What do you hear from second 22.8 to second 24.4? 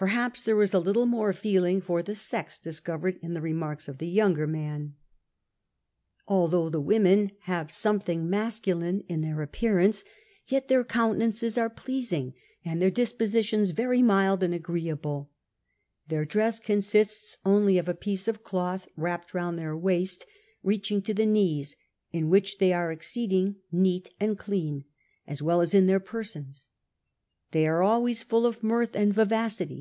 exceeding neat and